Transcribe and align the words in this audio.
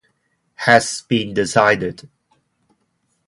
Has 0.55 1.01
been 1.07 1.35
decided. 1.35 2.09